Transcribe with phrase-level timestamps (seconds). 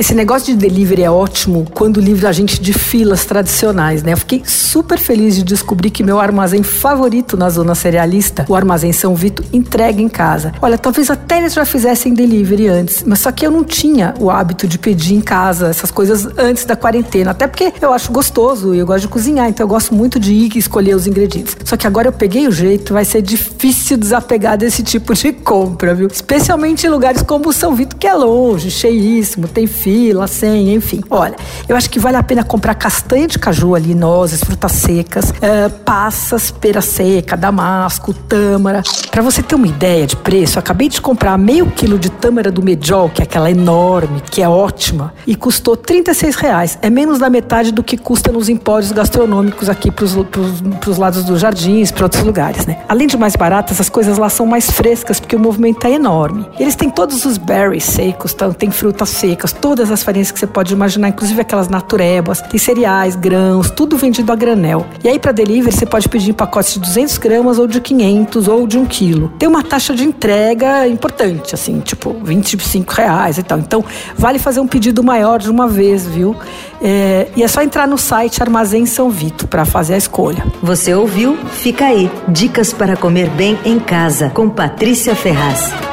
[0.00, 4.14] Esse negócio de delivery é ótimo quando livra a gente de filas tradicionais, né?
[4.14, 8.94] Eu fiquei super feliz de descobrir que meu armazém favorito na zona cerealista, o Armazém
[8.94, 10.54] São Vito, entrega em casa.
[10.62, 14.30] Olha, talvez até eles já fizessem delivery antes, mas só que eu não tinha o
[14.30, 18.74] hábito de pedir em casa essas coisas antes da quarentena, até porque eu acho gostoso
[18.74, 21.54] e eu gosto de cozinhar, então eu gosto muito de ir e escolher os ingredientes.
[21.62, 25.94] Só que agora eu peguei o jeito, vai ser difícil desapegar desse tipo de compra,
[25.94, 26.08] viu?
[26.10, 29.89] Especialmente em lugares como São Vito, que é longe, cheíssimo, tem fila,
[30.26, 31.02] senha, enfim.
[31.10, 31.36] Olha,
[31.68, 35.70] eu acho que vale a pena comprar castanha de caju ali, nozes, frutas secas, uh,
[35.84, 38.82] passas, pera seca, damasco, tâmara.
[39.10, 42.62] Para você ter uma ideia de preço, acabei de comprar meio quilo de tâmara do
[42.62, 46.78] Medjol, que é aquela enorme, que é ótima, e custou 36 reais.
[46.82, 50.16] É menos da metade do que custa nos empórios gastronômicos aqui pros,
[50.80, 52.78] pros lados dos jardins, para outros lugares, né?
[52.88, 56.46] Além de mais baratas, as coisas lá são mais frescas, porque o movimento é enorme.
[56.58, 60.74] Eles têm todos os berries secos, tem frutas secas, todas as farinhas que você pode
[60.74, 64.86] imaginar, inclusive aquelas naturebas, tem cereais, grãos, tudo vendido a granel.
[65.02, 68.46] E aí para delivery você pode pedir em pacotes de 200 gramas ou de 500
[68.46, 69.32] ou de 1 quilo.
[69.38, 73.58] Tem uma taxa de entrega importante, assim, tipo 25 reais e tal.
[73.58, 73.82] Então
[74.18, 76.36] vale fazer um pedido maior de uma vez, viu?
[76.82, 80.44] É, e é só entrar no site Armazém São Vito para fazer a escolha.
[80.62, 81.38] Você ouviu?
[81.52, 82.10] Fica aí.
[82.28, 85.89] Dicas para comer bem em casa com Patrícia Ferraz.